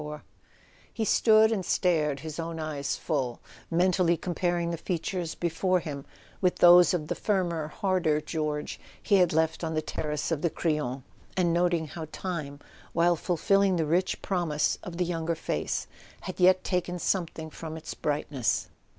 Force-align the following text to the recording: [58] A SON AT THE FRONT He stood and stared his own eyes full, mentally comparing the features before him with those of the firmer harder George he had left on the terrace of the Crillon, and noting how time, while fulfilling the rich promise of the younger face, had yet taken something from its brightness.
[58] 0.01 0.01
A 0.01 0.01
SON 0.01 0.13
AT 0.15 0.25
THE 0.25 0.25
FRONT 0.25 0.91
He 0.93 1.05
stood 1.05 1.51
and 1.51 1.63
stared 1.63 2.19
his 2.21 2.39
own 2.39 2.59
eyes 2.59 2.95
full, 2.95 3.39
mentally 3.69 4.17
comparing 4.17 4.71
the 4.71 4.77
features 4.77 5.35
before 5.35 5.79
him 5.79 6.05
with 6.41 6.55
those 6.55 6.95
of 6.95 7.07
the 7.07 7.13
firmer 7.13 7.67
harder 7.67 8.19
George 8.19 8.79
he 8.99 9.17
had 9.17 9.31
left 9.31 9.63
on 9.63 9.75
the 9.75 9.81
terrace 9.83 10.31
of 10.31 10.41
the 10.41 10.49
Crillon, 10.49 11.03
and 11.37 11.53
noting 11.53 11.85
how 11.85 12.07
time, 12.11 12.59
while 12.93 13.15
fulfilling 13.15 13.75
the 13.75 13.85
rich 13.85 14.23
promise 14.23 14.79
of 14.81 14.97
the 14.97 15.05
younger 15.05 15.35
face, 15.35 15.85
had 16.21 16.39
yet 16.39 16.63
taken 16.63 16.97
something 16.97 17.51
from 17.51 17.77
its 17.77 17.93
brightness. 17.93 18.69